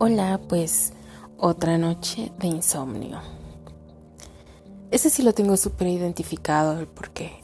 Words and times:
Hola, 0.00 0.38
pues 0.48 0.92
otra 1.38 1.76
noche 1.76 2.30
de 2.38 2.46
insomnio. 2.46 3.18
Ese 4.92 5.10
sí 5.10 5.24
lo 5.24 5.32
tengo 5.34 5.56
súper 5.56 5.88
identificado 5.88 6.86
porque 6.94 7.42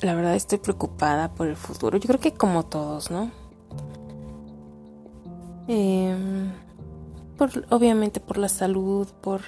la 0.00 0.14
verdad 0.14 0.36
estoy 0.36 0.58
preocupada 0.58 1.34
por 1.34 1.48
el 1.48 1.56
futuro. 1.56 1.98
Yo 1.98 2.06
creo 2.06 2.20
que 2.20 2.34
como 2.34 2.66
todos, 2.66 3.10
¿no? 3.10 3.32
Em, 5.66 6.52
por, 7.36 7.50
obviamente 7.68 8.20
por 8.20 8.38
la 8.38 8.48
salud, 8.48 9.08
por, 9.20 9.40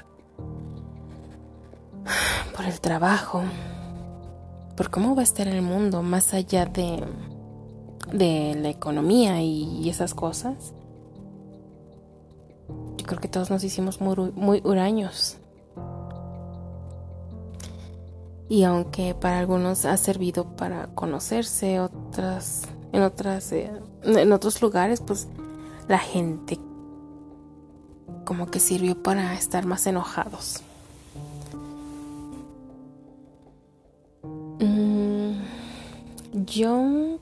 por 2.57 2.64
el 2.64 2.80
trabajo, 2.80 3.44
por 4.76 4.90
cómo 4.90 5.14
va 5.14 5.21
a 5.21 5.25
estar 5.25 5.46
el 5.46 5.62
mundo 5.62 6.03
más 6.03 6.34
allá 6.34 6.66
de, 6.66 7.04
de 8.12 8.57
la 8.61 8.71
economía 8.71 9.40
y 9.40 9.89
esas 9.89 10.14
cosas 10.14 10.75
creo 13.16 13.22
que 13.22 13.29
todos 13.29 13.50
nos 13.50 13.64
hicimos 13.64 14.00
muy, 14.00 14.30
muy 14.34 14.61
huraños. 14.62 15.38
Y 18.48 18.62
aunque 18.62 19.14
para 19.14 19.38
algunos 19.38 19.86
ha 19.86 19.96
servido 19.96 20.44
para 20.57 20.88
conocerse, 20.88 21.80
otras, 21.80 22.62
en 22.93 23.02
otras, 23.02 23.50
eh, 23.52 23.72
en 24.04 24.32
otros 24.32 24.60
lugares, 24.60 25.00
pues 25.00 25.29
la 25.88 25.98
gente 25.98 26.58
como 28.24 28.50
que 28.50 28.60
sirvió 28.60 29.02
para 29.02 29.35
estar 29.35 29.64
más 29.64 29.86
enojados. 29.86 30.60
Mm, 34.60 35.33
yo, 36.44 37.19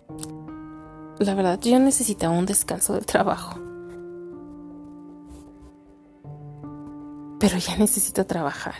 la 1.18 1.34
verdad, 1.34 1.60
yo 1.60 1.78
necesitaba 1.78 2.36
un 2.36 2.46
descanso 2.46 2.94
del 2.94 3.06
trabajo. 3.06 3.63
Pero 7.44 7.58
ya 7.58 7.76
necesito 7.76 8.24
trabajar. 8.24 8.72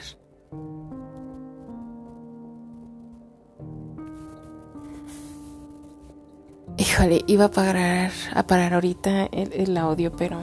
Híjole, 6.79 7.25
iba 7.27 7.45
a 7.45 7.51
parar, 7.51 8.11
a 8.35 8.47
parar 8.47 8.73
ahorita 8.73 9.27
el, 9.27 9.77
audio, 9.77 10.13
pero, 10.13 10.39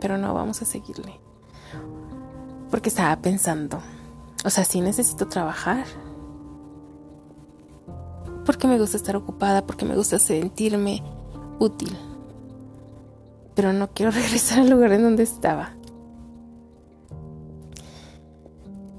pero 0.00 0.18
no, 0.18 0.34
vamos 0.34 0.62
a 0.62 0.64
seguirle. 0.64 1.20
Porque 2.72 2.88
estaba 2.88 3.14
pensando, 3.22 3.80
o 4.44 4.50
sea, 4.50 4.64
sí 4.64 4.80
necesito 4.80 5.28
trabajar. 5.28 5.84
Porque 8.44 8.66
me 8.66 8.80
gusta 8.80 8.96
estar 8.96 9.14
ocupada, 9.14 9.64
porque 9.64 9.84
me 9.84 9.94
gusta 9.94 10.18
sentirme 10.18 11.04
útil. 11.60 11.96
Pero 13.54 13.72
no 13.72 13.92
quiero 13.92 14.10
regresar 14.10 14.58
al 14.58 14.70
lugar 14.70 14.90
en 14.90 15.04
donde 15.04 15.22
estaba. 15.22 15.76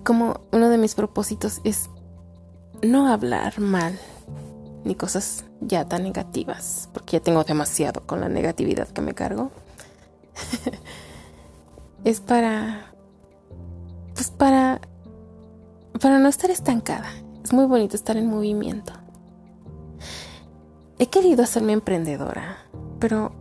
Como 0.05 0.39
uno 0.53 0.69
de 0.69 0.77
mis 0.77 0.95
propósitos 0.95 1.59
es 1.65 1.89
no 2.81 3.07
hablar 3.11 3.59
mal 3.59 3.99
ni 4.85 4.95
cosas 4.95 5.43
ya 5.61 5.85
tan 5.85 6.03
negativas, 6.03 6.89
porque 6.93 7.17
ya 7.17 7.23
tengo 7.23 7.43
demasiado 7.43 8.01
con 8.05 8.21
la 8.21 8.29
negatividad 8.29 8.87
que 8.87 9.01
me 9.01 9.15
cargo. 9.15 9.51
es 12.05 12.21
para 12.21 12.93
pues 14.13 14.29
para 14.29 14.79
para 15.99 16.19
no 16.19 16.29
estar 16.29 16.51
estancada. 16.51 17.09
Es 17.43 17.51
muy 17.51 17.65
bonito 17.65 17.95
estar 17.95 18.15
en 18.15 18.27
movimiento. 18.27 18.93
He 20.99 21.07
querido 21.07 21.43
hacerme 21.43 21.73
emprendedora, 21.73 22.59
pero 22.99 23.31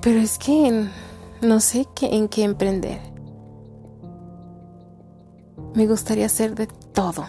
pero 0.00 0.20
es 0.20 0.38
que 0.38 0.88
no 1.42 1.60
sé 1.60 1.88
qué, 1.96 2.14
en 2.14 2.28
qué 2.28 2.44
emprender. 2.44 3.15
Me 5.74 5.86
gustaría 5.86 6.26
hacer 6.26 6.54
de 6.54 6.66
todo, 6.66 7.26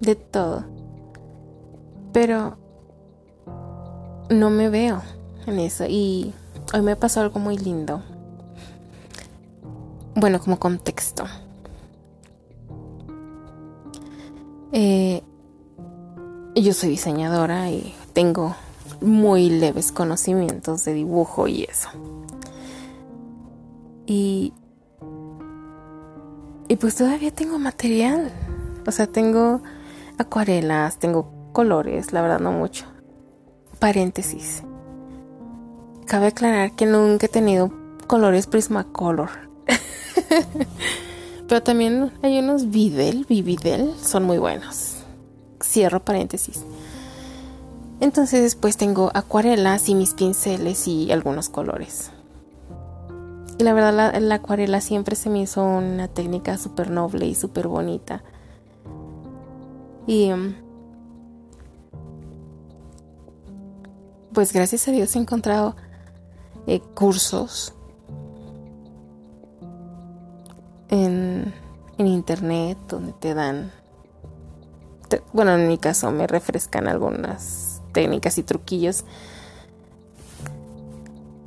de 0.00 0.14
todo. 0.14 0.64
Pero 2.12 2.56
no 4.28 4.50
me 4.50 4.68
veo 4.68 5.02
en 5.46 5.58
eso. 5.58 5.84
Y 5.88 6.32
hoy 6.72 6.82
me 6.82 6.96
pasó 6.96 7.20
algo 7.20 7.40
muy 7.40 7.58
lindo. 7.58 8.02
Bueno, 10.14 10.40
como 10.40 10.58
contexto. 10.58 11.24
Eh, 14.72 15.22
yo 16.54 16.72
soy 16.72 16.90
diseñadora 16.90 17.70
y 17.70 17.94
tengo 18.12 18.54
muy 19.00 19.50
leves 19.50 19.92
conocimientos 19.92 20.84
de 20.84 20.94
dibujo 20.94 21.48
y 21.48 21.64
eso. 21.64 21.88
Y 24.06 24.52
y 26.70 26.76
pues 26.76 26.94
todavía 26.94 27.32
tengo 27.32 27.58
material. 27.58 28.30
O 28.86 28.92
sea, 28.92 29.08
tengo 29.08 29.60
acuarelas, 30.18 31.00
tengo 31.00 31.50
colores, 31.52 32.12
la 32.12 32.22
verdad 32.22 32.38
no 32.38 32.52
mucho. 32.52 32.84
Paréntesis. 33.80 34.62
Cabe 36.06 36.28
aclarar 36.28 36.70
que 36.76 36.86
nunca 36.86 37.26
he 37.26 37.28
tenido 37.28 37.72
colores 38.06 38.46
Prismacolor. 38.46 39.30
Pero 41.48 41.60
también 41.60 42.12
hay 42.22 42.38
unos 42.38 42.70
Videl, 42.70 43.26
Vividel, 43.28 43.92
son 44.00 44.22
muy 44.22 44.38
buenos. 44.38 44.98
Cierro 45.60 46.04
paréntesis. 46.04 46.64
Entonces 47.98 48.42
después 48.42 48.76
tengo 48.76 49.10
acuarelas 49.12 49.88
y 49.88 49.96
mis 49.96 50.14
pinceles 50.14 50.86
y 50.86 51.10
algunos 51.10 51.48
colores. 51.48 52.12
Y 53.60 53.62
la 53.62 53.74
verdad 53.74 54.18
la, 54.18 54.34
acuarela 54.36 54.80
siempre 54.80 55.14
se 55.14 55.28
me 55.28 55.42
hizo 55.42 55.62
una 55.62 56.08
técnica 56.08 56.56
súper 56.56 56.90
noble 56.90 57.26
y 57.26 57.34
súper 57.34 57.68
bonita. 57.68 58.22
Y 60.06 60.32
mm, 60.32 60.54
pues 64.32 64.54
gracias 64.54 64.88
a 64.88 64.92
Dios 64.92 65.14
he 65.14 65.18
encontrado 65.18 65.76
eh, 66.66 66.80
cursos 66.94 67.74
en, 70.88 71.52
internet 71.98 72.78
donde 72.88 73.12
te 73.12 73.34
dan, 73.34 73.72
bueno, 75.34 75.54
en 75.54 75.68
mi 75.68 75.76
caso 75.76 76.10
me 76.12 76.26
refrescan 76.26 76.88
algunas 76.88 77.82
técnicas 77.92 78.38
y 78.38 78.42
truquillos. 78.42 79.04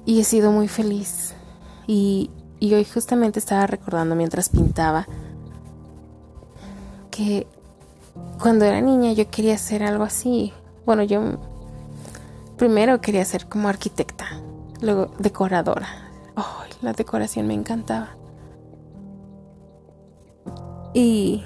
Y 0.05 0.19
he 0.19 0.23
sido 0.23 0.51
muy 0.51 0.67
feliz. 0.67 1.33
Y, 1.87 2.29
hoy 2.61 2.85
justamente 2.85 3.39
estaba 3.39 3.67
recordando 3.67 4.15
mientras 4.15 4.49
pintaba 4.49 5.05
que 7.11 7.45
cuando 8.41 8.65
era 8.65 8.79
niña 8.79 9.11
yo 9.11 9.29
quería 9.29 9.55
hacer 9.55 9.83
algo 9.83 10.03
así. 10.03 10.53
Bueno, 10.85 11.03
yo 11.03 11.21
primero 12.57 13.01
quería 13.01 13.25
ser 13.25 13.47
como 13.47 13.67
arquitecta, 13.67 14.25
luego 14.81 15.11
decoradora. 15.19 15.87
Oh, 16.35 16.63
la 16.81 16.93
decoración 16.93 17.47
me 17.47 17.53
encantaba. 17.53 18.15
Y 20.93 21.43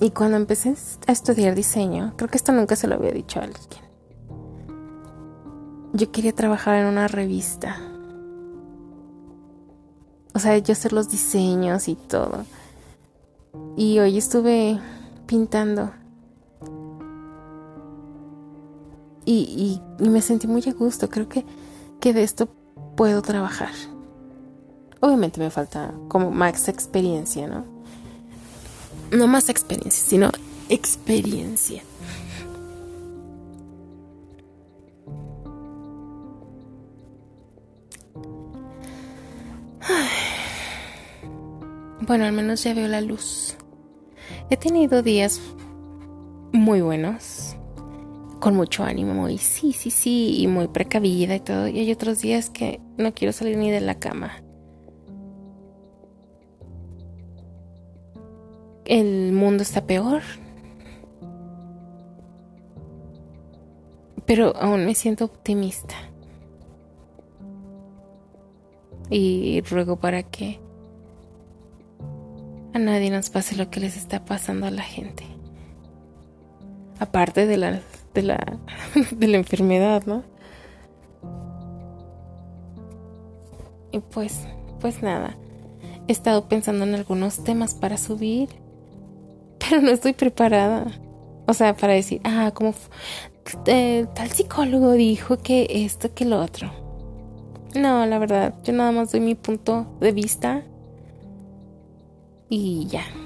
y 0.00 0.10
cuando 0.10 0.36
empecé 0.36 0.74
a 1.06 1.12
estudiar 1.12 1.54
diseño, 1.54 2.12
creo 2.16 2.28
que 2.28 2.36
esto 2.36 2.52
nunca 2.52 2.76
se 2.76 2.86
lo 2.88 2.96
había 2.96 3.12
dicho 3.12 3.40
a 3.40 3.44
alguien 3.44 3.93
yo 5.94 6.10
quería 6.10 6.34
trabajar 6.34 6.74
en 6.76 6.86
una 6.86 7.06
revista. 7.06 7.80
O 10.34 10.40
sea, 10.40 10.58
yo 10.58 10.72
hacer 10.72 10.92
los 10.92 11.08
diseños 11.08 11.86
y 11.88 11.94
todo. 11.94 12.44
Y 13.76 14.00
hoy 14.00 14.18
estuve 14.18 14.80
pintando. 15.26 15.92
Y, 19.24 19.80
me 20.00 20.20
sentí 20.20 20.48
muy 20.48 20.62
a 20.66 20.72
gusto. 20.72 21.08
Creo 21.08 21.28
que, 21.28 21.44
que 22.00 22.12
de 22.12 22.24
esto 22.24 22.48
puedo 22.96 23.22
trabajar. 23.22 23.70
Obviamente 25.00 25.38
me 25.38 25.50
falta 25.50 25.94
como 26.08 26.32
más 26.32 26.68
experiencia, 26.68 27.46
¿no? 27.46 27.64
No 29.12 29.28
más 29.28 29.48
experiencia, 29.48 30.02
sino 30.02 30.30
experiencia. 30.68 31.82
Bueno, 42.06 42.26
al 42.26 42.32
menos 42.32 42.62
ya 42.62 42.74
veo 42.74 42.86
la 42.86 43.00
luz. 43.00 43.56
He 44.50 44.58
tenido 44.58 45.02
días 45.02 45.40
muy 46.52 46.82
buenos, 46.82 47.56
con 48.40 48.54
mucho 48.56 48.84
ánimo, 48.84 49.30
y 49.30 49.38
sí, 49.38 49.72
sí, 49.72 49.90
sí, 49.90 50.42
y 50.42 50.46
muy 50.46 50.68
precavida 50.68 51.34
y 51.34 51.40
todo. 51.40 51.66
Y 51.66 51.78
hay 51.78 51.90
otros 51.90 52.20
días 52.20 52.50
que 52.50 52.78
no 52.98 53.14
quiero 53.14 53.32
salir 53.32 53.56
ni 53.56 53.70
de 53.70 53.80
la 53.80 53.94
cama. 53.94 54.32
El 58.84 59.32
mundo 59.32 59.62
está 59.62 59.86
peor. 59.86 60.20
Pero 64.26 64.54
aún 64.56 64.84
me 64.84 64.94
siento 64.94 65.24
optimista. 65.24 65.94
Y 69.08 69.62
ruego 69.62 69.96
para 69.96 70.22
que 70.22 70.63
a 72.74 72.78
nadie 72.80 73.08
nos 73.10 73.30
pase 73.30 73.54
lo 73.54 73.70
que 73.70 73.78
les 73.78 73.96
está 73.96 74.24
pasando 74.24 74.66
a 74.66 74.70
la 74.70 74.82
gente. 74.82 75.24
Aparte 76.98 77.46
de 77.46 77.56
la, 77.56 77.80
de 78.12 78.22
la, 78.22 78.58
de 79.12 79.28
la 79.28 79.36
enfermedad, 79.36 80.02
¿no? 80.06 80.24
Y 83.92 84.00
pues, 84.00 84.40
pues 84.80 85.02
nada. 85.02 85.36
He 86.08 86.12
estado 86.12 86.48
pensando 86.48 86.84
en 86.84 86.96
algunos 86.96 87.44
temas 87.44 87.74
para 87.74 87.96
subir, 87.96 88.48
pero 89.60 89.80
no 89.80 89.90
estoy 89.90 90.12
preparada. 90.12 90.86
O 91.46 91.54
sea, 91.54 91.76
para 91.76 91.92
decir, 91.92 92.20
ah, 92.24 92.50
como 92.52 92.74
eh, 93.66 94.06
tal 94.16 94.30
psicólogo 94.30 94.92
dijo 94.92 95.38
que 95.38 95.68
esto, 95.70 96.12
que 96.12 96.24
lo 96.24 96.40
otro. 96.40 96.72
No, 97.76 98.04
la 98.04 98.18
verdad, 98.18 98.54
yo 98.64 98.72
nada 98.72 98.90
más 98.90 99.12
doy 99.12 99.20
mi 99.20 99.36
punto 99.36 99.96
de 100.00 100.10
vista 100.10 100.64
y 102.54 102.86
ya. 102.86 103.23